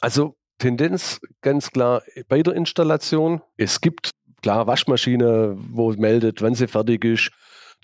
[0.00, 3.42] Also Tendenz ganz klar bei der Installation.
[3.56, 4.10] Es gibt
[4.42, 7.30] klar Waschmaschine, wo meldet, wann sie fertig ist.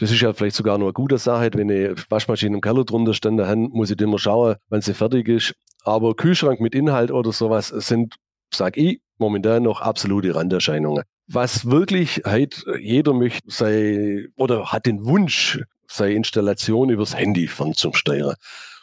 [0.00, 1.50] Das ist ja vielleicht sogar noch eine gute Sache.
[1.52, 5.28] Wenn eine Waschmaschine im Keller drunter stand, dann muss ich immer schauen, wann sie fertig
[5.28, 5.54] ist.
[5.84, 8.16] Aber Kühlschrank mit Inhalt oder sowas sind,
[8.52, 11.04] sag ich, momentan noch absolute Randerscheinungen.
[11.26, 18.34] Was wirklich halt jeder möchte, sei oder hat den Wunsch, seine Installation übers Handy fernzusteuern.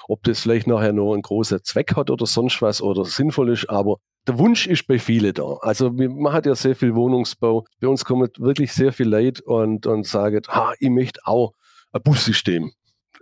[0.07, 3.69] Ob das vielleicht nachher noch einen großen Zweck hat oder sonst was oder sinnvoll ist,
[3.69, 5.57] aber der Wunsch ist bei vielen da.
[5.61, 7.65] Also man hat ja sehr viel Wohnungsbau.
[7.79, 11.53] Bei uns kommen wirklich sehr viele Leute und, und sagen, ha, ich möchte auch
[11.93, 12.71] ein Bussystem.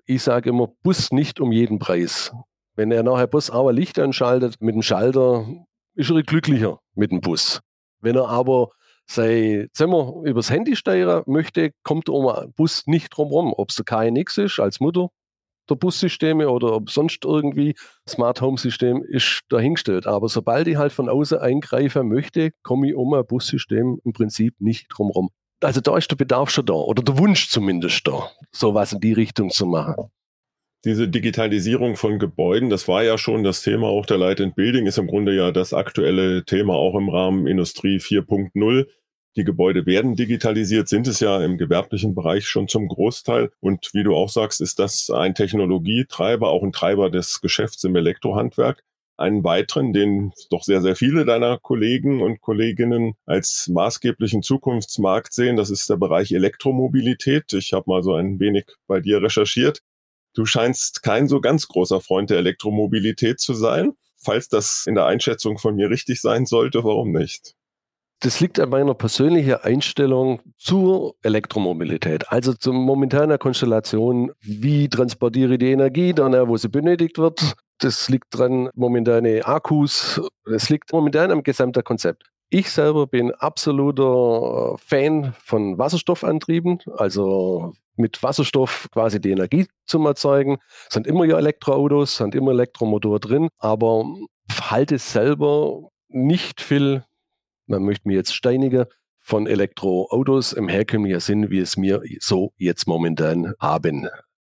[0.06, 2.32] Ich sage immer, Bus nicht um jeden Preis.
[2.76, 5.48] Wenn er nachher Bus auch ein Licht anschaltet mit dem Schalter,
[5.93, 7.62] ist er glücklicher mit dem Bus.
[8.02, 8.69] Wenn er aber
[9.08, 13.54] sein Zimmer übers Handy steuern möchte, kommt um Bus nicht drumherum.
[13.56, 15.10] Ob es der KNX ist als Mutter
[15.69, 17.75] der Bussysteme oder ob sonst irgendwie
[18.08, 20.08] Smart Home System ist dahingestellt.
[20.08, 24.56] Aber sobald ich halt von außen eingreifen möchte, komme ich um ein Bussystem im Prinzip
[24.60, 25.30] nicht drumherum.
[25.62, 29.13] Also da ist der Bedarf schon da oder der Wunsch zumindest da, sowas in die
[29.13, 30.12] Richtung zu machen.
[30.84, 34.86] Diese Digitalisierung von Gebäuden, das war ja schon das Thema auch der Light and Building,
[34.86, 38.86] ist im Grunde ja das aktuelle Thema auch im Rahmen Industrie 4.0
[39.36, 43.52] die Gebäude werden digitalisiert, sind es ja im gewerblichen Bereich schon zum Großteil.
[43.60, 47.95] Und wie du auch sagst, ist das ein Technologietreiber, auch ein Treiber des Geschäfts im
[47.95, 48.84] Elektrohandwerk.
[49.17, 55.56] Einen weiteren, den doch sehr, sehr viele deiner Kollegen und Kolleginnen als maßgeblichen Zukunftsmarkt sehen,
[55.56, 57.52] das ist der Bereich Elektromobilität.
[57.54, 59.80] Ich habe mal so ein wenig bei dir recherchiert.
[60.34, 63.93] Du scheinst kein so ganz großer Freund der Elektromobilität zu sein.
[64.17, 67.56] Falls das in der Einschätzung von mir richtig sein sollte, warum nicht?
[68.21, 74.32] Das liegt an meiner persönlichen Einstellung zur Elektromobilität, also zur momentanen Konstellation.
[74.41, 77.56] Wie transportiere ich die Energie dann, wo sie benötigt wird?
[77.80, 80.21] Das liegt dran, momentane Akkus.
[80.45, 82.23] Das liegt momentan am gesamten Konzept.
[82.49, 90.58] Ich selber bin absoluter Fan von Wasserstoffantrieben, also mit Wasserstoff quasi die Energie zum Erzeugen.
[90.88, 94.06] Es sind immer ja Elektroautos, sind immer Elektromotor drin, aber
[94.69, 97.04] halte selber nicht viel
[97.67, 102.88] man möchte mir jetzt steiniger von Elektroautos im herkömmlichen Sinn, wie es mir so jetzt
[102.88, 104.08] momentan haben.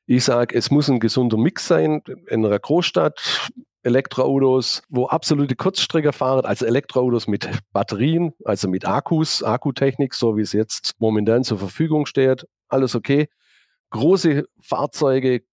[0.06, 3.50] Ich sage, es muss ein gesunder Mix sein in einer Großstadt.
[3.84, 10.42] Elektroautos, wo absolute Kurzstrecke fahren, also Elektroautos mit Batterien, also mit Akkus, Akkutechnik, so wie
[10.42, 13.30] es jetzt momentan zur Verfügung steht, alles okay.
[13.92, 15.44] Große Fahrzeuge,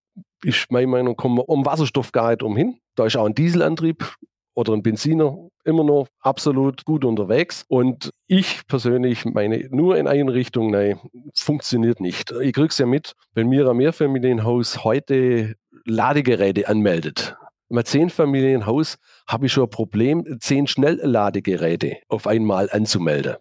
[0.43, 2.79] ist meine Meinung, kommen um Wasserstoff gar nicht umhin.
[2.97, 4.17] Da ist auch ein Dieselantrieb
[4.55, 7.64] oder ein Benziner immer noch absolut gut unterwegs.
[7.69, 11.01] Und ich persönlich meine, nur in eine Richtung, nein,
[11.35, 12.33] funktioniert nicht.
[12.43, 17.37] Ich krieg's ja mit, wenn mir ein Mehrfamilienhaus heute Ladegeräte anmeldet.
[17.69, 23.37] Im Zehnfamilienhaus habe ich schon ein Problem, zehn Schnellladegeräte auf einmal anzumelden.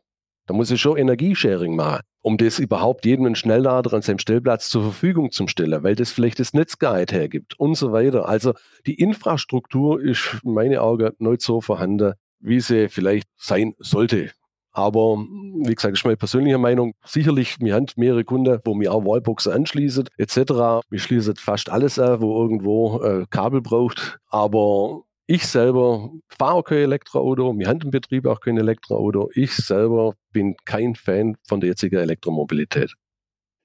[0.47, 4.69] Da muss ich schon Energiesharing machen, um das überhaupt jedem einen Schnelllader an seinem Stellplatz
[4.69, 8.27] zur Verfügung zu stellen, weil das vielleicht das Netzguide hergibt und so weiter.
[8.27, 8.53] Also
[8.87, 14.31] die Infrastruktur ist in meinen Augen nicht so vorhanden, wie sie vielleicht sein sollte.
[14.71, 16.93] Aber wie gesagt, ist meine persönliche Meinung.
[17.05, 20.81] Sicherlich, wir haben mehrere Kunden, wo mir auch Wallboxen anschließen, etc.
[20.89, 24.17] Wir schließen fast alles an, wo irgendwo äh, Kabel braucht.
[24.29, 29.29] Aber ich selber fahre kein Elektroauto, wir haben im Betrieb auch kein Elektroauto.
[29.33, 32.93] Ich selber bin kein Fan von der jetzigen Elektromobilität.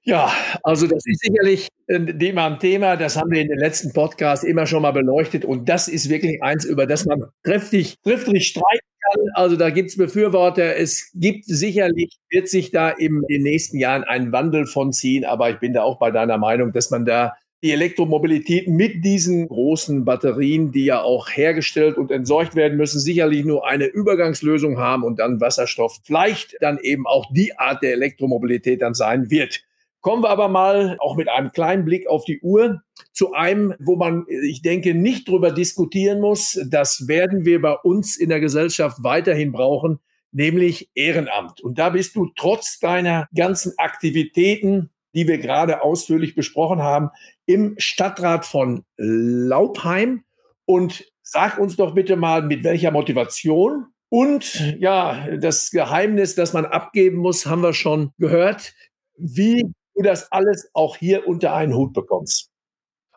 [0.03, 0.31] Ja,
[0.63, 2.17] also das ist sicherlich ein
[2.59, 6.09] Thema, das haben wir in den letzten Podcasts immer schon mal beleuchtet und das ist
[6.09, 9.21] wirklich eins, über das man kräftig, kräftig streiten kann.
[9.33, 10.77] Also da gibt es Befürworter.
[10.77, 15.49] Es gibt sicherlich, wird sich da in den nächsten Jahren ein Wandel von ziehen, aber
[15.49, 20.05] ich bin da auch bei deiner Meinung, dass man da die Elektromobilität mit diesen großen
[20.05, 25.19] Batterien, die ja auch hergestellt und entsorgt werden müssen, sicherlich nur eine Übergangslösung haben und
[25.19, 29.61] dann Wasserstoff vielleicht dann eben auch die Art der Elektromobilität dann sein wird.
[30.01, 33.97] Kommen wir aber mal auch mit einem kleinen Blick auf die Uhr zu einem, wo
[33.97, 36.57] man, ich denke, nicht drüber diskutieren muss.
[36.69, 39.99] Das werden wir bei uns in der Gesellschaft weiterhin brauchen,
[40.31, 41.59] nämlich Ehrenamt.
[41.59, 44.89] Und da bist du trotz deiner ganzen Aktivitäten,
[45.19, 47.09] die wir gerade ausführlich besprochen haben,
[47.45, 50.23] im Stadtrat von Laubheim.
[50.63, 56.65] Und sag uns doch bitte mal, mit welcher Motivation und ja, das Geheimnis, das man
[56.65, 58.73] abgeben muss, haben wir schon gehört.
[59.17, 62.49] Wie du das alles auch hier unter einen Hut bekommst?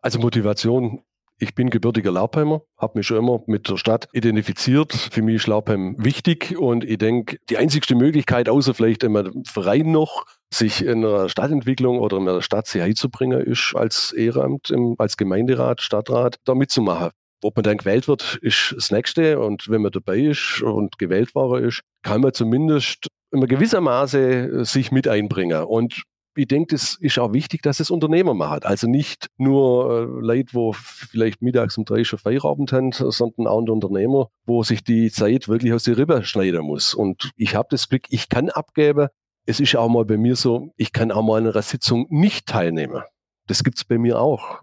[0.00, 1.04] Also Motivation
[1.42, 4.92] ich bin gebürtiger Laubheimer, habe mich schon immer mit der Stadt identifiziert.
[4.92, 9.90] Für mich ist Laubheim wichtig und ich denke, die einzigste Möglichkeit, außer vielleicht im Verein
[9.90, 15.16] noch, sich in einer Stadtentwicklung oder in einer Stadt sich einzubringen, ist als Ehrenamt, als
[15.16, 17.10] Gemeinderat, Stadtrat da mitzumachen.
[17.42, 19.40] Ob man dann gewählt wird, ist das Nächste.
[19.40, 24.64] Und wenn man dabei ist und gewählt worden ist, kann man zumindest in gewisser Maße
[24.64, 25.64] sich mit einbringen.
[25.64, 26.02] Und
[26.34, 28.62] ich denke, das ist auch wichtig, dass es Unternehmer machen.
[28.62, 33.60] Also nicht nur äh, Leute, wo vielleicht mittags um drei schon Feierabend haben, sondern auch
[33.60, 36.94] ein Unternehmer, wo sich die Zeit wirklich aus der Rippe schneiden muss.
[36.94, 39.08] Und ich habe das Glück, ich kann abgeben.
[39.44, 42.46] Es ist auch mal bei mir so, ich kann auch mal an einer Sitzung nicht
[42.46, 43.02] teilnehmen.
[43.46, 44.60] Das gibt es bei mir auch.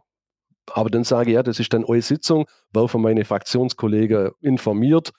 [0.71, 5.11] Aber dann sage ich, ja, das ist dann eure Sitzung, war von meinen Fraktionskollegen informiert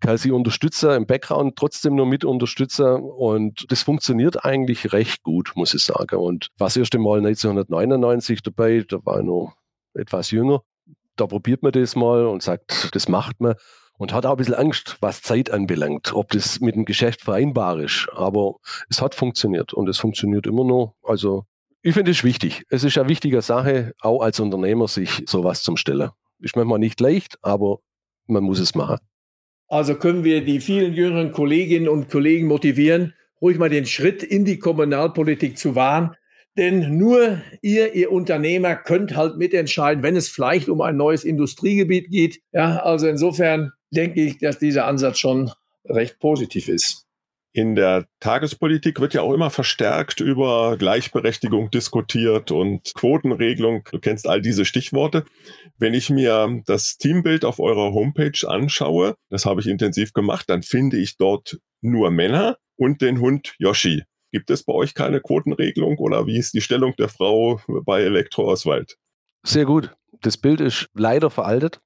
[0.00, 5.52] kann sie unterstützen, im Background trotzdem nur mit unterstützen und das funktioniert eigentlich recht gut,
[5.56, 6.16] muss ich sagen.
[6.16, 9.54] Und war das erste Mal 1999 dabei, da war ich noch
[9.94, 10.62] etwas jünger.
[11.16, 13.54] Da probiert man das mal und sagt, das macht man
[13.98, 17.78] und hat auch ein bisschen Angst, was Zeit anbelangt, ob das mit dem Geschäft vereinbar
[17.80, 18.08] ist.
[18.14, 18.56] Aber
[18.88, 20.94] es hat funktioniert und es funktioniert immer noch.
[21.02, 21.44] Also
[21.82, 22.64] ich finde es wichtig.
[22.70, 26.10] Es ist eine wichtige Sache, auch als Unternehmer sich sowas zum Stellen.
[26.38, 27.80] Ist manchmal nicht leicht, aber
[28.26, 28.98] man muss es machen.
[29.66, 34.44] Also können wir die vielen jüngeren Kolleginnen und Kollegen motivieren, ruhig mal den Schritt in
[34.44, 36.14] die Kommunalpolitik zu wahren.
[36.58, 42.10] Denn nur ihr, ihr Unternehmer, könnt halt mitentscheiden, wenn es vielleicht um ein neues Industriegebiet
[42.10, 42.40] geht.
[42.52, 45.52] Ja, also insofern denke ich, dass dieser Ansatz schon
[45.84, 47.06] recht positiv ist.
[47.52, 53.84] In der Tagespolitik wird ja auch immer verstärkt über Gleichberechtigung diskutiert und Quotenregelung.
[53.90, 55.24] Du kennst all diese Stichworte.
[55.78, 60.62] Wenn ich mir das Teambild auf eurer Homepage anschaue, das habe ich intensiv gemacht, dann
[60.62, 64.02] finde ich dort nur Männer und den Hund Yoshi.
[64.32, 68.44] Gibt es bei euch keine Quotenregelung oder wie ist die Stellung der Frau bei Elektro
[68.44, 68.96] Oswald?
[69.44, 69.94] Sehr gut.
[70.20, 71.80] Das Bild ist leider veraltet.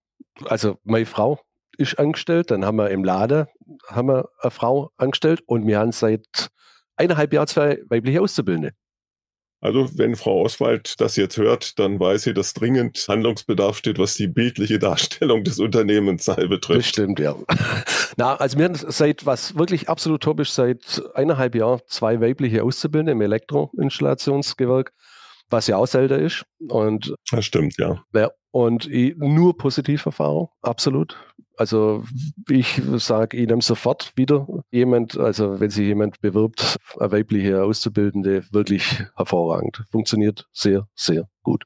[0.45, 1.41] Also meine Frau
[1.79, 3.47] ist angestellt, dann haben wir im Laden
[3.89, 6.51] haben wir eine Frau angestellt und wir haben seit
[6.97, 8.73] eineinhalb Jahren zwei weibliche Auszubildende.
[9.63, 14.15] Also wenn Frau Oswald das jetzt hört, dann weiß sie, dass dringend Handlungsbedarf steht, was
[14.15, 16.81] die bildliche Darstellung des Unternehmens betrifft.
[16.81, 17.37] Das stimmt, ja.
[18.17, 22.65] Na, also wir haben seit, was wirklich absolut top ist, seit eineinhalb Jahren zwei weibliche
[22.65, 24.93] Auszubildende im Elektroinstallationsgewerk
[25.53, 26.47] was ja auch selten ist.
[26.69, 28.03] Und, das stimmt, ja.
[28.15, 31.17] ja und nur positive Erfahrung, absolut.
[31.63, 32.03] Also
[32.51, 38.99] ich sage Ihnen sofort wieder jemand, also wenn sich jemand bewirbt, eine weibliche Auszubildende, wirklich
[39.15, 39.85] hervorragend.
[39.89, 41.63] Funktioniert sehr, sehr gut.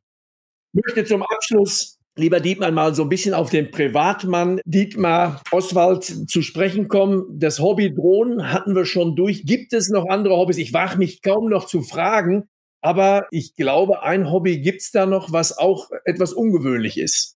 [0.74, 6.04] Ich möchte zum Abschluss, lieber Dietmar, mal so ein bisschen auf den Privatmann Dietmar Oswald
[6.04, 7.24] zu sprechen kommen.
[7.30, 9.46] Das Hobby Drohnen hatten wir schon durch.
[9.46, 10.58] Gibt es noch andere Hobbys?
[10.58, 12.50] Ich wage mich kaum noch zu fragen.
[12.82, 17.35] Aber ich glaube, ein Hobby gibt es da noch, was auch etwas ungewöhnlich ist.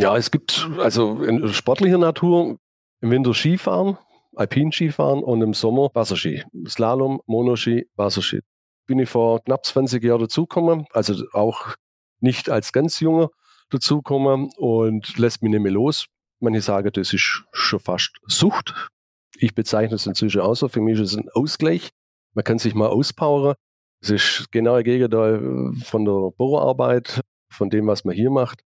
[0.00, 2.56] Ja, es gibt also in sportlicher Natur
[3.00, 3.98] im Winter Skifahren,
[4.36, 6.44] Alpin-Skifahren und im Sommer Wasserski.
[6.68, 8.42] Slalom, Monoski, Wasserski.
[8.86, 11.74] Bin ich vor knapp 20 Jahren dazugekommen, also auch
[12.20, 13.30] nicht als ganz junger
[13.70, 16.06] dazugekommen und lässt mich nicht mehr los.
[16.38, 18.90] Manche sagen, das ist schon fast Sucht.
[19.36, 20.68] Ich bezeichne es inzwischen auch so.
[20.68, 21.90] Für mich ist es ein Ausgleich.
[22.34, 23.56] Man kann sich mal auspowern.
[24.00, 28.62] Es ist genau das Gegenteil von der Büroarbeit, von dem, was man hier macht.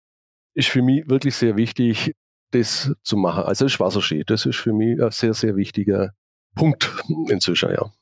[0.54, 2.12] Ist für mich wirklich sehr wichtig,
[2.50, 3.44] das zu machen.
[3.44, 6.12] Also das Wasserski, das ist für mich ein sehr, sehr wichtiger
[6.54, 6.90] Punkt
[7.28, 7.92] inzwischen, ja.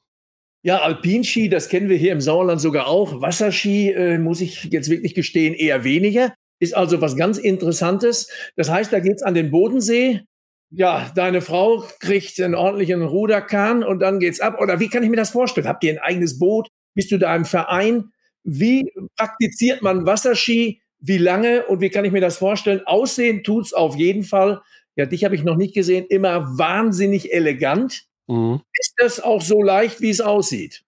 [0.63, 3.23] Ja, Alpinski, das kennen wir hier im Sauerland sogar auch.
[3.23, 6.35] Wasserski, äh, muss ich jetzt wirklich gestehen, eher weniger.
[6.59, 8.31] Ist also was ganz Interessantes.
[8.57, 10.23] Das heißt, da geht's an den Bodensee.
[10.71, 14.61] Ja, deine Frau kriegt einen ordentlichen Ruderkahn und dann geht's ab.
[14.61, 15.67] Oder wie kann ich mir das vorstellen?
[15.67, 16.69] Habt ihr ein eigenes Boot?
[16.95, 18.11] Bist du da im Verein?
[18.45, 20.83] Wie praktiziert man Wasserski?
[21.01, 22.83] Wie lange und wie kann ich mir das vorstellen?
[22.87, 24.63] Aussehen tut's auf jeden Fall.
[24.97, 26.07] Ja, dich habe ich noch nicht gesehen.
[26.09, 28.05] Immer wahnsinnig elegant.
[28.27, 28.61] Mhm.
[28.75, 30.85] Ist das auch so leicht, wie es aussieht?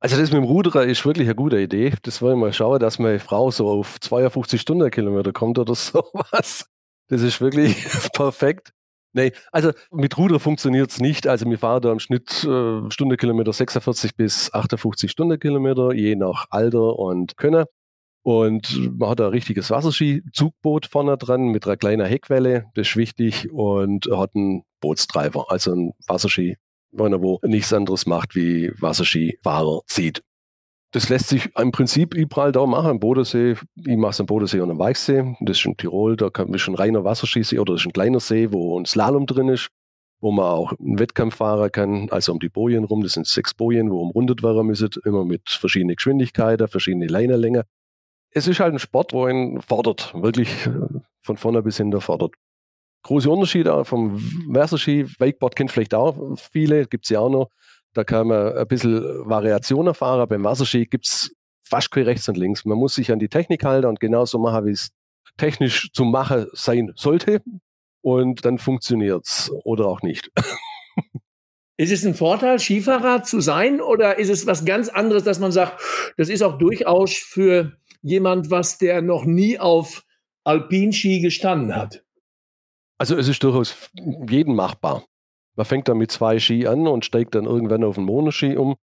[0.00, 1.92] Also das mit dem Ruderer ist wirklich eine gute Idee.
[2.02, 6.66] Das wollen wir mal schauen, dass meine Frau so auf 52 Stundenkilometer kommt oder sowas.
[7.08, 7.76] Das ist wirklich
[8.14, 8.72] perfekt.
[9.12, 11.26] Nee, also mit Ruder funktioniert es nicht.
[11.26, 16.98] Also wir fahren da im Schnitt äh, Stundenkilometer 46 bis 58 Stundenkilometer, je nach Alter
[16.98, 17.64] und Können.
[18.22, 23.50] Und man hat ein richtiges Wasserski-Zugboot vorne dran mit einer kleinen Heckwelle, das ist wichtig,
[23.50, 26.56] und hat einen Bootstreiber, also ein Wasserski,
[26.92, 30.22] wo nichts anderes macht, wie Wasserskifahrer zieht.
[30.92, 33.54] Das lässt sich im Prinzip überall da machen, am Bodensee.
[33.76, 35.36] Ich mache es am Bodensee und am Weichsee.
[35.40, 38.18] Das ist in Tirol, da kann, ist ein reiner Wasserskisee oder das ist ein kleiner
[38.18, 39.68] See, wo ein Slalom drin ist,
[40.20, 43.02] wo man auch einen Wettkampf fahren kann, also um die Bojen rum.
[43.02, 47.62] Das sind sechs Bojen, wo umrundet werden müssen, immer mit verschiedenen Geschwindigkeiten, verschiedene Leinenlängen
[48.32, 50.72] es ist halt ein Sport, wo ihn fordert, wirklich äh,
[51.20, 52.34] von vorne bis hinten fordert.
[53.02, 57.48] Große Unterschiede vom Wasserski, Wakeboard kennt vielleicht auch viele, gibt es ja auch noch.
[57.94, 60.28] Da kann man ein bisschen Variation erfahren.
[60.28, 62.64] Beim Wasserski gibt es fast kein rechts und links.
[62.64, 64.90] Man muss sich an die Technik halten und genauso machen, wie es
[65.38, 67.42] technisch zu machen sein sollte.
[68.02, 70.30] Und dann funktioniert es oder auch nicht.
[71.76, 75.50] Ist es ein Vorteil, Skifahrer zu sein oder ist es was ganz anderes, dass man
[75.50, 75.80] sagt,
[76.18, 80.04] das ist auch durchaus für jemand, was der noch nie auf
[80.44, 82.04] Alpinski gestanden hat?
[82.98, 83.90] Also es ist durchaus
[84.28, 85.04] jeden machbar.
[85.56, 88.76] Man fängt dann mit zwei Ski an und steigt dann irgendwann auf einen Monoski um.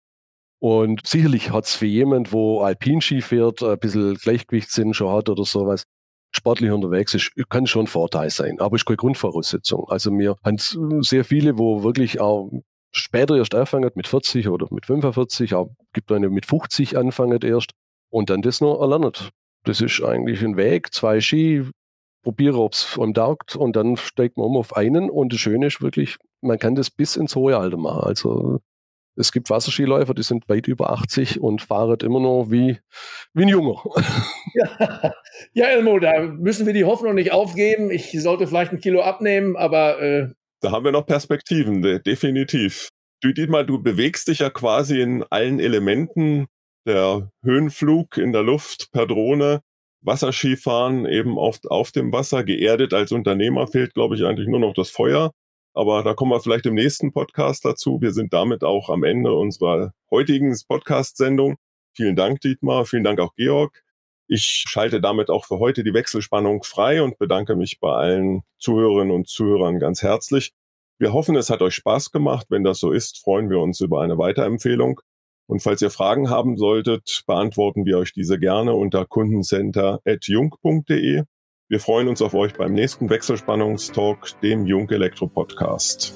[0.60, 5.46] Und sicherlich hat es für jemand, wo Alpinski fährt, ein bisschen Gleichgewichtssinn schon hat oder
[5.46, 5.84] sowas,
[6.32, 9.86] sportlich unterwegs ist, kann schon ein Vorteil sein, aber ist keine Grundvoraussetzung.
[9.90, 10.58] Also wir haben
[11.04, 12.52] sehr viele, wo wirklich auch
[12.92, 17.72] später erst anfangen, mit 40 oder mit 45, auch gibt eine mit 50 anfangen erst
[18.10, 19.32] und dann das noch erlernt.
[19.64, 21.66] Das ist eigentlich ein Weg, zwei Ski,
[22.24, 25.68] probiere, ob es einem taugt und dann steigt man um auf einen und das Schöne
[25.68, 28.04] ist wirklich, man kann das bis ins hohe Alter machen.
[28.04, 28.60] Also
[29.16, 32.80] es gibt Wasserskiläufer, die sind weit über 80 und fahren immer noch wie,
[33.34, 33.82] wie ein Junger.
[34.54, 35.14] Ja.
[35.54, 37.92] ja, Elmo, da müssen wir die Hoffnung nicht aufgeben.
[37.92, 40.02] Ich sollte vielleicht ein Kilo abnehmen, aber.
[40.02, 40.30] Äh
[40.62, 42.90] da haben wir noch Perspektiven, definitiv.
[43.22, 46.48] Du, Dietmar, du bewegst dich ja quasi in allen Elementen
[46.88, 49.62] der Höhenflug in der Luft per Drohne,
[50.02, 54.74] Wasserskifahren eben auf, auf dem Wasser, geerdet als Unternehmer fehlt, glaube ich, eigentlich nur noch
[54.74, 55.32] das Feuer.
[55.74, 58.02] Aber da kommen wir vielleicht im nächsten Podcast dazu.
[58.02, 61.58] Wir sind damit auch am Ende unserer heutigen Podcast-Sendung.
[61.94, 62.86] Vielen Dank, Dietmar.
[62.86, 63.84] Vielen Dank auch, Georg.
[64.28, 69.14] Ich schalte damit auch für heute die Wechselspannung frei und bedanke mich bei allen Zuhörerinnen
[69.16, 70.52] und Zuhörern ganz herzlich.
[71.00, 72.48] Wir hoffen, es hat euch Spaß gemacht.
[72.50, 75.02] Wenn das so ist, freuen wir uns über eine Weiterempfehlung.
[75.48, 81.24] Und falls ihr Fragen haben solltet, beantworten wir euch diese gerne unter kundencenter.jung.de.
[81.70, 86.14] Wir freuen uns auf euch beim nächsten Wechselspannungstalk, dem Jung Elektro Podcast.